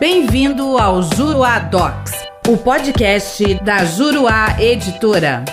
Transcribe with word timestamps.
Bem-vindo 0.00 0.78
ao 0.78 1.02
Juruá 1.02 1.58
Docs, 1.58 2.12
o 2.46 2.56
podcast 2.56 3.54
da 3.64 3.84
Juruá 3.84 4.56
Editora. 4.60 5.44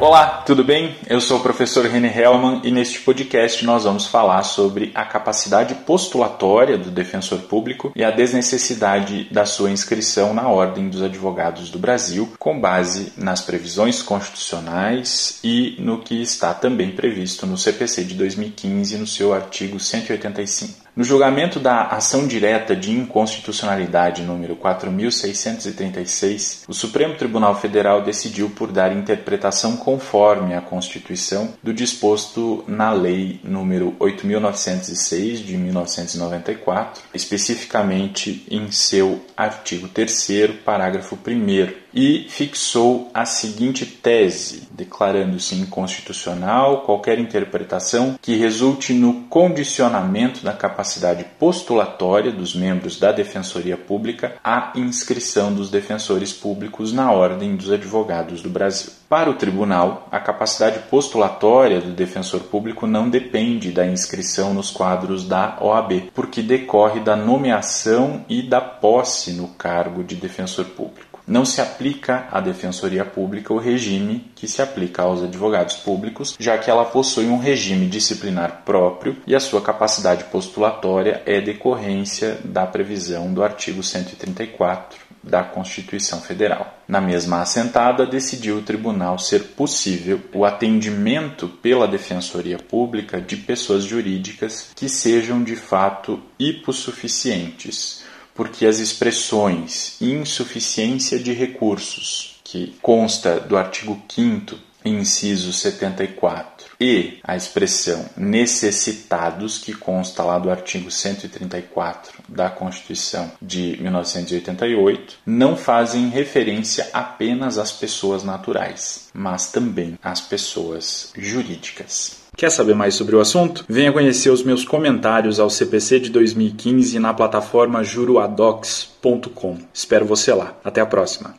Olá, 0.00 0.42
tudo 0.44 0.64
bem? 0.64 0.96
Eu 1.08 1.20
sou 1.20 1.38
o 1.38 1.42
professor 1.42 1.86
René 1.86 2.12
Hellman 2.12 2.60
e 2.64 2.72
neste 2.72 2.98
podcast 2.98 3.64
nós 3.64 3.84
vamos 3.84 4.08
falar 4.08 4.42
sobre 4.42 4.90
a 4.92 5.04
capacidade 5.04 5.72
postulatória 5.86 6.76
do 6.76 6.90
defensor 6.90 7.38
público 7.42 7.92
e 7.94 8.02
a 8.02 8.10
desnecessidade 8.10 9.28
da 9.30 9.46
sua 9.46 9.70
inscrição 9.70 10.34
na 10.34 10.48
Ordem 10.48 10.88
dos 10.88 11.00
Advogados 11.00 11.70
do 11.70 11.78
Brasil, 11.78 12.32
com 12.40 12.60
base 12.60 13.12
nas 13.16 13.40
previsões 13.40 14.02
constitucionais 14.02 15.38
e 15.44 15.76
no 15.78 16.00
que 16.00 16.20
está 16.20 16.52
também 16.52 16.90
previsto 16.90 17.46
no 17.46 17.56
CPC 17.56 18.02
de 18.02 18.14
2015, 18.14 18.98
no 18.98 19.06
seu 19.06 19.32
artigo 19.32 19.78
185. 19.78 20.81
No 20.94 21.04
julgamento 21.04 21.58
da 21.58 21.86
ação 21.86 22.26
direta 22.26 22.76
de 22.76 22.90
inconstitucionalidade 22.90 24.20
número 24.20 24.54
4636, 24.56 26.64
o 26.68 26.74
Supremo 26.74 27.14
Tribunal 27.14 27.58
Federal 27.58 28.02
decidiu 28.02 28.50
por 28.50 28.70
dar 28.70 28.94
interpretação 28.94 29.78
conforme 29.78 30.54
a 30.54 30.60
Constituição 30.60 31.54
do 31.62 31.72
disposto 31.72 32.62
na 32.68 32.92
Lei 32.92 33.40
número 33.42 33.96
8906 33.98 35.40
de 35.40 35.56
1994, 35.56 37.04
especificamente 37.14 38.46
em 38.50 38.70
seu 38.70 39.24
artigo 39.34 39.88
3 39.88 40.50
parágrafo 40.62 41.18
1 41.26 41.81
e 41.94 42.26
fixou 42.28 43.10
a 43.12 43.24
seguinte 43.24 43.84
tese, 43.84 44.68
declarando-se 44.70 45.54
inconstitucional 45.54 46.82
qualquer 46.82 47.18
interpretação 47.18 48.18
que 48.20 48.36
resulte 48.36 48.92
no 48.92 49.22
condicionamento 49.24 50.44
da 50.44 50.52
capacidade 50.52 51.24
postulatória 51.38 52.32
dos 52.32 52.54
membros 52.54 52.98
da 52.98 53.12
Defensoria 53.12 53.76
Pública 53.76 54.36
à 54.42 54.72
inscrição 54.76 55.52
dos 55.52 55.70
defensores 55.70 56.32
públicos 56.32 56.92
na 56.92 57.12
Ordem 57.12 57.56
dos 57.56 57.70
Advogados 57.70 58.42
do 58.42 58.48
Brasil. 58.48 58.90
Para 59.08 59.28
o 59.28 59.34
tribunal, 59.34 60.08
a 60.10 60.18
capacidade 60.18 60.78
postulatória 60.88 61.80
do 61.82 61.90
defensor 61.90 62.40
público 62.44 62.86
não 62.86 63.10
depende 63.10 63.70
da 63.70 63.86
inscrição 63.86 64.54
nos 64.54 64.70
quadros 64.70 65.28
da 65.28 65.58
OAB, 65.60 66.10
porque 66.14 66.40
decorre 66.40 67.00
da 67.00 67.14
nomeação 67.14 68.24
e 68.26 68.42
da 68.42 68.60
posse 68.60 69.32
no 69.32 69.48
cargo 69.48 70.02
de 70.02 70.16
defensor 70.16 70.64
público 70.64 71.11
não 71.26 71.44
se 71.44 71.60
aplica 71.60 72.26
à 72.30 72.40
Defensoria 72.40 73.04
Pública 73.04 73.52
o 73.52 73.58
regime 73.58 74.30
que 74.34 74.48
se 74.48 74.60
aplica 74.60 75.02
aos 75.02 75.22
advogados 75.22 75.76
públicos, 75.76 76.36
já 76.38 76.58
que 76.58 76.70
ela 76.70 76.84
possui 76.84 77.26
um 77.26 77.38
regime 77.38 77.86
disciplinar 77.86 78.62
próprio 78.64 79.16
e 79.26 79.34
a 79.34 79.40
sua 79.40 79.60
capacidade 79.60 80.24
postulatória 80.24 81.22
é 81.26 81.40
decorrência 81.40 82.38
da 82.44 82.66
previsão 82.66 83.32
do 83.32 83.42
artigo 83.42 83.82
134 83.82 85.12
da 85.22 85.44
Constituição 85.44 86.20
Federal. 86.20 86.78
Na 86.88 87.00
mesma 87.00 87.40
assentada, 87.40 88.04
decidiu 88.04 88.56
o 88.56 88.62
tribunal 88.62 89.18
ser 89.18 89.50
possível 89.50 90.20
o 90.34 90.44
atendimento 90.44 91.48
pela 91.48 91.86
Defensoria 91.86 92.58
Pública 92.58 93.20
de 93.20 93.36
pessoas 93.36 93.84
jurídicas 93.84 94.72
que 94.74 94.88
sejam 94.88 95.42
de 95.44 95.54
fato 95.54 96.20
hipossuficientes 96.38 98.02
porque 98.34 98.66
as 98.66 98.78
expressões 98.78 100.00
insuficiência 100.00 101.18
de 101.18 101.32
recursos, 101.32 102.40
que 102.44 102.74
consta 102.82 103.40
do 103.40 103.56
artigo 103.56 104.00
5 104.08 104.56
inciso 104.84 105.52
74, 105.52 106.72
e 106.80 107.20
a 107.22 107.36
expressão 107.36 108.08
necessitados, 108.16 109.58
que 109.58 109.72
consta 109.72 110.24
lá 110.24 110.38
do 110.38 110.50
artigo 110.50 110.90
134 110.90 112.22
da 112.28 112.50
Constituição 112.50 113.30
de 113.40 113.78
1988, 113.80 115.18
não 115.24 115.56
fazem 115.56 116.08
referência 116.08 116.88
apenas 116.92 117.58
às 117.58 117.70
pessoas 117.70 118.24
naturais, 118.24 119.10
mas 119.14 119.52
também 119.52 119.98
às 120.02 120.20
pessoas 120.20 121.12
jurídicas. 121.16 122.21
Quer 122.36 122.50
saber 122.50 122.74
mais 122.74 122.94
sobre 122.94 123.14
o 123.14 123.20
assunto? 123.20 123.64
Venha 123.68 123.92
conhecer 123.92 124.30
os 124.30 124.42
meus 124.42 124.64
comentários 124.64 125.38
ao 125.38 125.50
CPC 125.50 126.00
de 126.00 126.10
2015 126.10 126.98
na 126.98 127.12
plataforma 127.12 127.84
juruadocs.com. 127.84 129.58
Espero 129.72 130.06
você 130.06 130.32
lá. 130.32 130.54
Até 130.64 130.80
a 130.80 130.86
próxima. 130.86 131.34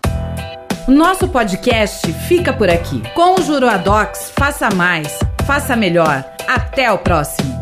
Nosso 0.87 1.27
podcast 1.27 2.11
fica 2.27 2.53
por 2.53 2.69
aqui. 2.69 3.01
Com 3.15 3.39
o 3.39 3.41
Juruadocs, 3.41 4.31
faça 4.37 4.69
mais, 4.75 5.17
faça 5.47 5.75
melhor. 5.75 6.25
Até 6.47 6.91
o 6.91 6.97
próximo. 6.97 7.52